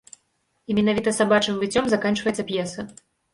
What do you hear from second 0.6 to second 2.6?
І менавіта сабачым выццём заканчваецца